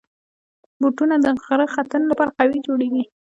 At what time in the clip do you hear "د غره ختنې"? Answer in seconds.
1.23-2.05